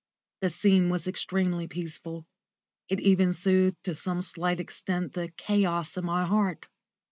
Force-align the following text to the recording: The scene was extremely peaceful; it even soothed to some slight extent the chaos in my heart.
The 0.39 0.49
scene 0.49 0.89
was 0.89 1.05
extremely 1.05 1.67
peaceful; 1.67 2.25
it 2.89 2.99
even 2.99 3.33
soothed 3.33 3.83
to 3.83 3.93
some 3.93 4.21
slight 4.23 4.59
extent 4.59 5.13
the 5.13 5.29
chaos 5.37 5.95
in 5.95 6.05
my 6.05 6.25
heart. 6.25 6.65